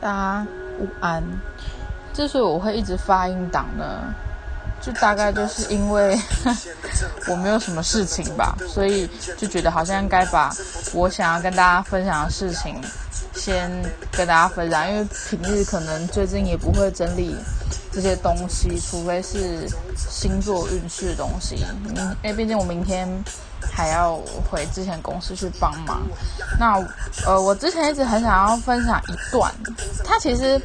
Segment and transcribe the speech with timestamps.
[0.00, 0.46] 大家
[0.78, 1.22] 午安。
[2.12, 3.84] 之所以我会一直发音档呢，
[4.80, 6.18] 就大概就是因为
[7.28, 9.08] 我没有什么事情吧，所以
[9.38, 10.50] 就觉得好像该把
[10.92, 12.80] 我想要跟大家分享的事情
[13.34, 13.70] 先
[14.10, 17.36] 跟大家分享，因为平日可能最近也不会整理
[17.92, 21.64] 这些东西，除非是星座运势的东西。
[22.24, 23.08] 因为毕竟我明天。
[23.72, 24.16] 还要
[24.50, 26.02] 回之前公司去帮忙。
[26.58, 26.74] 那
[27.26, 29.52] 呃，我之前一直很想要分享一段，
[30.04, 30.60] 它其实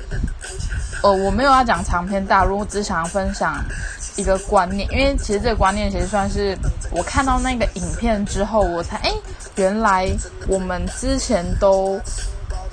[1.02, 3.64] 呃我没有要讲长篇大论，我只想要分享
[4.16, 4.90] 一个观念。
[4.92, 6.58] 因为其实这个观念其实算是
[6.92, 9.12] 我看到那个影片之后，我才哎
[9.56, 10.10] 原来
[10.48, 12.00] 我们之前都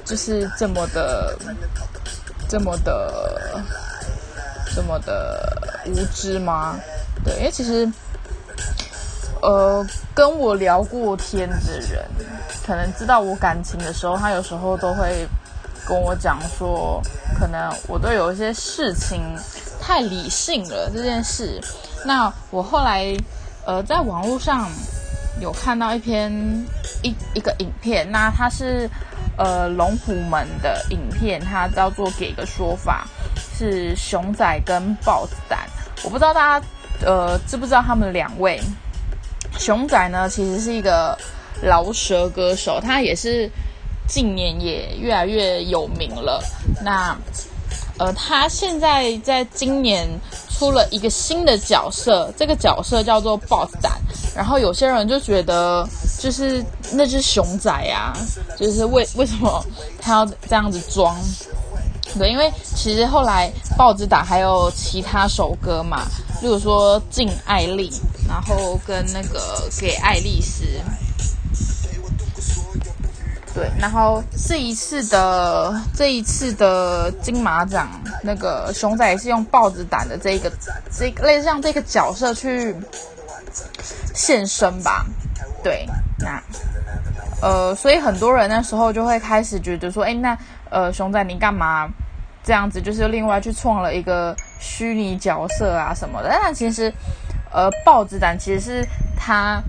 [0.05, 1.39] 就是这么的
[2.49, 3.61] 这么的
[4.75, 6.77] 这么的无知吗？
[7.25, 7.91] 对，因为其实。
[9.43, 12.05] 呃，跟我聊过天的人，
[12.65, 15.27] 可能知道我感情的时候，他有时候都会
[15.85, 17.03] 跟我讲说，
[17.37, 19.21] 可能我都有一些事情
[19.81, 21.61] 太理性了这件事。
[22.07, 23.05] 那我后来
[23.67, 24.71] 呃，在网络上
[25.41, 26.33] 有看到一篇
[27.03, 28.89] 一一个影片，那它是
[29.37, 33.09] 呃龙虎门的影片，它叫做给个说法，
[33.59, 35.67] 是熊仔跟豹子胆。
[36.05, 36.67] 我不知道大家
[37.05, 38.63] 呃知不知道他们两位。
[39.59, 41.17] 熊仔呢，其实是一个
[41.63, 43.51] 饶舌歌手，他也是
[44.09, 46.43] 近年也越来越有名了。
[46.83, 47.17] 那
[47.99, 50.09] 呃，他现在在今年
[50.51, 53.93] 出了一个新的角色，这个角色叫做豹子胆。
[54.35, 55.87] 然后有些人就觉得，
[56.19, 58.17] 就是那只熊仔啊，
[58.59, 59.65] 就是为为什么
[60.01, 61.15] 他要这样子装？
[62.19, 66.03] 对，因为其实后来豹子胆还有其他首歌嘛，
[66.41, 67.91] 例如说《敬爱丽》。
[68.33, 70.65] 然后跟那个给爱丽丝，
[73.55, 77.91] 对，然后这一次的这一次的金马奖，
[78.23, 80.51] 那个熊仔也是用豹子胆的这个
[80.91, 82.75] 这个类似像这个角色去
[84.15, 85.05] 现身吧，
[85.63, 85.87] 对，
[86.19, 86.43] 那
[87.43, 90.37] 呃，所以很多人那时候就会开始觉得说，哎，那
[90.71, 91.87] 呃，熊仔你干嘛
[92.43, 92.81] 这样子？
[92.81, 96.91] 就是另外去创了一个虚拟角色啊什么的，但其实。
[97.53, 98.87] 而豹子胆其实是
[99.17, 99.63] 他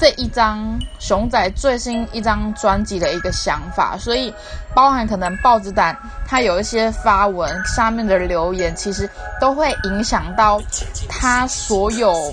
[0.00, 4.32] 这一张熊仔最新一张专辑的一个想法，所以
[4.74, 5.96] 包含可能豹子胆
[6.26, 10.60] 他有一些发文下面的留言，其实都会影响到
[11.08, 12.32] 他所有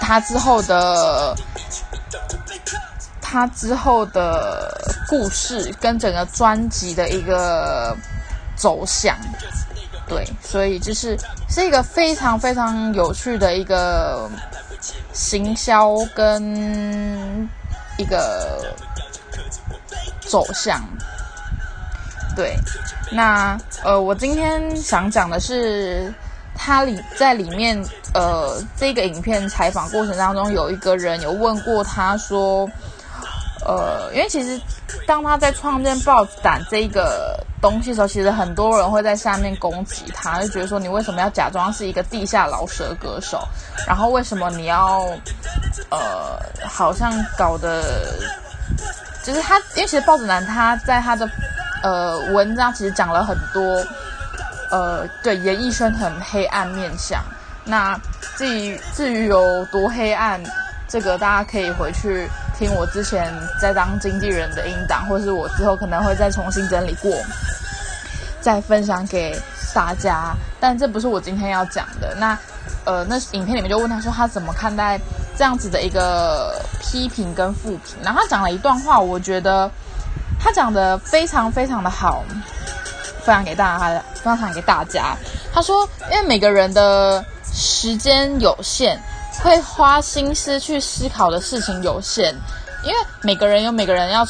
[0.00, 1.34] 他之后的
[3.20, 4.70] 他之后的
[5.08, 7.96] 故事跟整个专辑的一个
[8.54, 9.16] 走向。
[10.08, 11.18] 对，所以就是
[11.50, 14.26] 是一个非常非常有趣的一个
[15.12, 17.46] 行销跟
[17.98, 18.74] 一个
[20.20, 20.82] 走向。
[22.34, 22.56] 对，
[23.12, 26.12] 那呃，我今天想讲的是，
[26.54, 27.78] 他里在里面
[28.14, 32.66] 呃这个影片采访过程当中，有一个人有问过他说，
[33.66, 34.58] 呃，因为其实
[35.06, 37.44] 当他在创建豹子胆这个。
[37.60, 43.46] 东西的时候，其实很多人会在下面攻击他，就觉得说你为什么要假装是一个地下老舌歌手？
[43.86, 45.00] 然后为什么你要
[45.90, 46.38] 呃，
[46.68, 47.82] 好像搞得
[49.24, 51.28] 就是他，因为其实豹子男他在他的
[51.82, 53.84] 呃文章其实讲了很多
[54.70, 57.22] 呃，对演艺圈很黑暗面相。
[57.64, 57.98] 那
[58.36, 60.42] 至于至于有多黑暗，
[60.88, 67.12] 这个大家可以回去听我之前在当经纪人的音档，或是我之后可能会再重新整理过。
[68.40, 69.38] 再分享给
[69.74, 72.14] 大家，但这不是我今天要讲的。
[72.18, 72.38] 那，
[72.84, 74.98] 呃，那影片里面就问他说他怎么看待
[75.36, 79.70] 这样子的一个批评跟负评，然后他讲了一段话，我觉得
[80.40, 82.24] 他讲的非常非常的好，
[83.22, 85.16] 分享给大家，分享给大家。
[85.52, 88.98] 他说，因为每个人的时间有限，
[89.42, 92.34] 会花心思去思考的事情有限。
[92.84, 94.24] 因为每个人有每个人要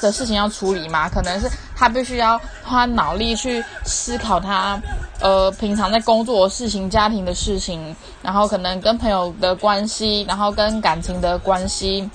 [0.00, 4.78] 的事情要处理嘛，可能是他必须要花脑力去思考他，
[5.20, 12.08] 呃，平常在工作的事情、家庭的事情，然后可能跟朋友的关系，然后跟感情的关系，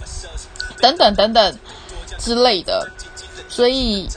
[0.79, 1.57] 等等等等
[2.19, 2.87] 之类的。
[3.47, 4.07] 所以，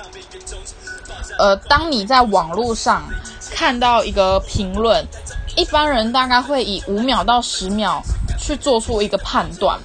[1.38, 3.02] 呃，当你在网络上
[3.50, 5.02] 看到一个评论，
[5.56, 8.02] 一般人大概会以五秒到十秒
[8.42, 9.78] 去做出一个判断。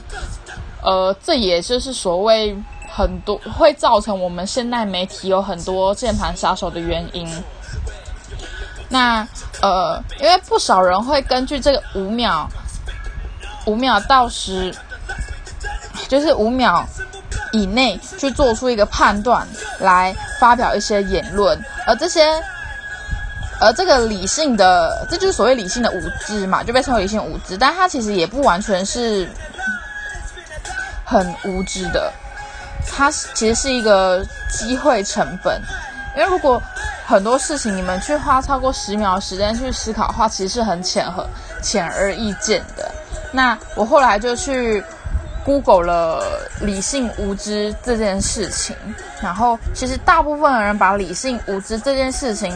[0.81, 2.57] 呃，这也就是所谓
[2.89, 7.27] 很多会造成我们现代媒体有很多键盘杀手的原因。
[8.89, 9.27] 那
[9.61, 12.49] 呃，因为不少人会根据这个五秒、
[13.65, 14.73] 五秒到十，
[16.07, 16.85] 就是五秒
[17.51, 19.45] 以内去做出一个判断，
[19.79, 22.41] 来发表一些言论，而这些，
[23.59, 29.27] 而这个理性的，这就是所谓理性的无知嘛，就被称为理性无知，但它其实也不完全是
[31.03, 32.11] 很无知的，
[32.87, 35.61] 它其实是一个机会成本，
[36.15, 36.61] 因为如果
[37.05, 41.27] 很多事情你们去花超过十秒时间去思考的话，其实是很浅和
[41.61, 42.91] 显而易见的。
[43.31, 44.83] 那我后来就去。
[45.47, 46.21] Google 了
[46.59, 48.75] 理性无知这件事情，
[49.21, 52.53] 然后其实大部分的人把理性无知这件事情，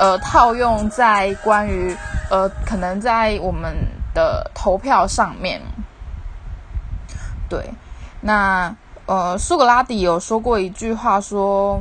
[0.00, 1.96] 呃，套用在关于
[2.28, 3.72] 呃，可能在我们
[4.12, 5.62] 的投票上面。
[7.48, 7.64] 对，
[8.20, 8.74] 那
[9.06, 11.80] 呃，苏格拉底有说过一句话，说，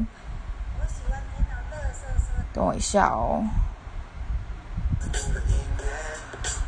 [2.54, 3.44] 等我一下哦。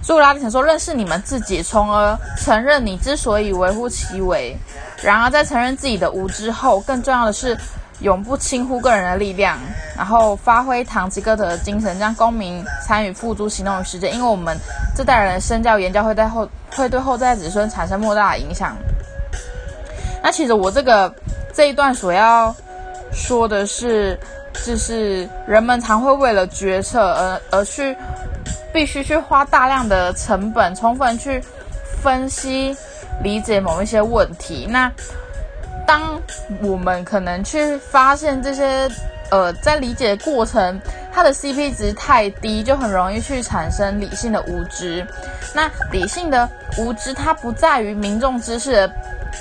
[0.08, 4.56] 苏格拉底曾说：“认识你们自己，从而承认你之所以微乎其微。
[5.04, 7.58] 然而，在承认自己的无知后，更重要的是
[8.00, 9.60] 永不轻忽个人的力量，
[9.98, 14.16] 然后发挥堂吉诃德的精神，将公民参与付诸行动于实践。
[14.16, 14.58] 因为我们
[14.96, 18.78] 这代人的身教言教会在后会对后代子孙产生莫大的影响。
[20.24, 21.14] 那其实我这个
[21.54, 22.56] 这一段所要
[23.12, 24.18] 说的是，
[24.66, 27.94] 就是人们常会为了决策而而去。”
[28.78, 31.44] 必须去花大量的成本，充分去
[32.00, 32.78] 分析、
[33.24, 34.68] 理解某一些问题。
[34.70, 34.92] 那
[35.88, 36.22] 当
[36.62, 38.88] 我们可能去发现这些，
[39.32, 40.80] 呃，在理解的过程
[41.12, 45.04] 它的 CP 值太低，就很容易去产生理性的无知。
[45.56, 46.48] 那理性的
[46.78, 48.92] 无知，它不在于民众知识的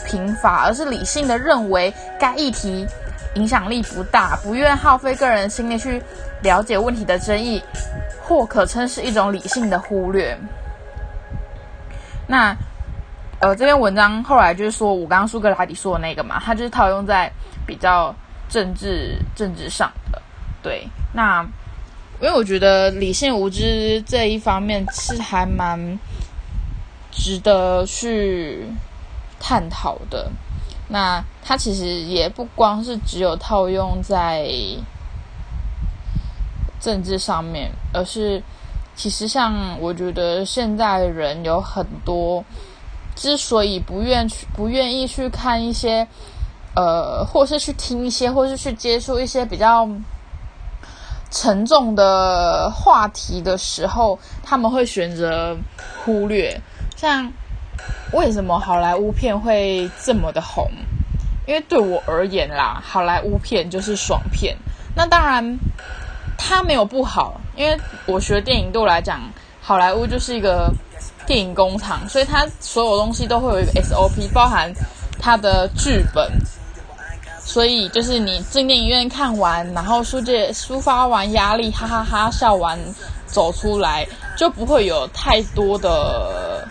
[0.07, 2.87] 贫乏，而是理性的认为该议题
[3.35, 6.03] 影响力不大，不愿耗费个人心力去
[6.41, 7.63] 了解问题的争议。
[8.27, 10.37] 或可称是一种理性的忽略。
[12.27, 12.53] 那，
[13.39, 17.31] 呃，这篇文章后来就是说我刚刚苏格拉底说的那个嘛，它就是套用在
[17.65, 18.13] 比较
[18.49, 20.21] 政治政治上的。
[20.61, 21.41] 对，那
[22.21, 25.97] 因为我觉得理性无知这一方面是还蛮
[27.13, 28.67] 值得去
[29.39, 30.29] 探讨的。
[30.89, 34.51] 那它其实也不光是只有套用在。
[36.81, 38.43] 政治上面，而是
[38.95, 42.45] 其实像我觉得现在人有很多，
[43.15, 46.07] 之所以不愿去、不愿意去看一些，
[46.75, 49.89] 呃，或是去听一些，或是去接触一些比较
[51.31, 55.57] 沉重的话题的时候，他们会选择
[56.05, 56.61] 忽略。
[56.97, 57.31] 像
[58.13, 60.71] 为什么好莱坞片会这么的红？
[61.47, 64.57] 因为对我而言啦，好莱坞片就是爽片。
[64.95, 65.59] 那当然。
[66.39, 69.21] 它没有不好，因为我学电影对我来讲，
[69.61, 70.73] 好莱坞就是一个
[71.27, 74.73] 电影工厂，所以它所有东西都会有一个 SOP，包含
[75.19, 76.31] 它的剧本。
[77.41, 82.77] 所以就是你进电影院看完，然后抒解抒发完压力，哈哈哈笑完
[83.25, 84.05] 走出来，
[84.37, 86.67] 就不会有太多的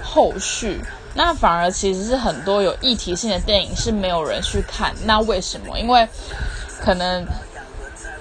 [0.00, 0.80] 后续。
[1.14, 4.94] 那反而其实是很多有议题性的电影是没有人去看。
[5.04, 5.78] 那为什么？
[5.80, 6.08] 因为
[6.80, 7.26] 可能。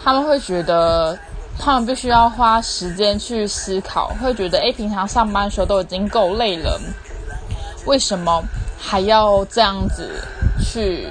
[0.04, 1.18] 他们会觉得，
[1.60, 6.80] 他们必须要花时间去思考，会觉得，哎，平常上班的时候都已经够累了，
[7.86, 8.44] 为什么
[8.80, 10.10] 还要这样子
[10.64, 11.08] 去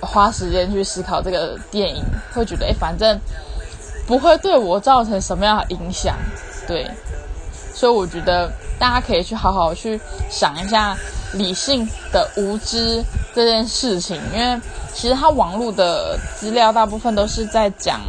[0.00, 2.04] 花时间去思考这个电影？
[2.32, 3.18] 会觉得，哎，反正
[4.06, 6.16] 不会对我造成什么样的影响，
[6.66, 6.90] 对。
[7.72, 9.98] 所以我觉得大家可以去好好去
[10.28, 10.94] 想一下
[11.32, 13.02] 理性的无知
[13.34, 14.60] 这件事情，因为
[14.94, 18.00] 其实它网络的资料大部分都是在讲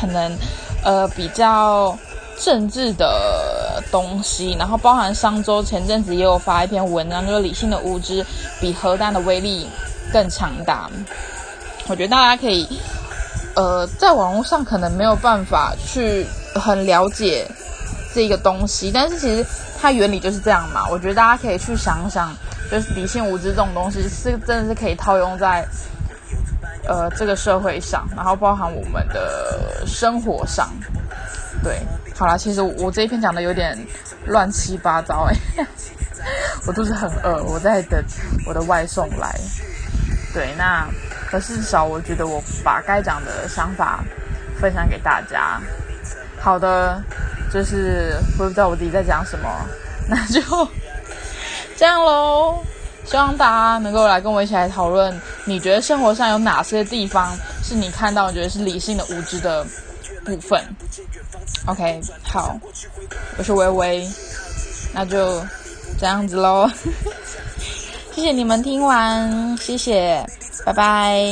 [0.00, 0.36] 可能
[0.84, 1.96] 呃比较
[2.38, 8.24] 政治的东西，然后包含上周前阵子也有发一篇文章，就是理性的无知
[8.60, 9.68] 比核弹的威力
[10.12, 10.90] 更强大。
[11.86, 12.68] 我觉得大家可以
[13.54, 17.46] 呃在网络上可能没有办法去很了解。
[18.14, 19.46] 这个东西，但是其实
[19.78, 20.88] 它原理就是这样嘛。
[20.90, 22.34] 我觉得大家可以去想想，
[22.70, 25.66] 就是理性无知这种东西是真的是可以套用在
[26.86, 30.68] 呃这个社会上，然后包含我们的生活上。
[31.62, 31.80] 对，
[32.14, 33.76] 好啦，其实我这一篇讲的有点
[34.26, 35.64] 乱七八糟哎，
[36.66, 38.02] 我肚子很饿，我在等
[38.46, 39.38] 我的外送来。
[40.32, 40.86] 对，那
[41.28, 44.04] 可是至少我觉得我把该讲的想法
[44.60, 45.60] 分享给大家。
[46.40, 47.02] 好的。
[47.50, 49.48] 就是我不知道我自己在讲什么，
[50.06, 50.38] 那就
[51.78, 52.58] 这样喽。
[53.06, 59.64] 希望大家能够来跟我一起来讨论，你觉得生活上有哪些地方是你看到觉得是理性的无知的
[60.26, 60.62] 部分
[61.64, 62.54] ？OK，好，
[63.38, 64.06] 我是微微，
[64.92, 65.42] 那就
[65.98, 66.68] 这样子喽。
[68.14, 70.22] 谢谢你们听完，谢谢，
[70.66, 71.24] 拜拜。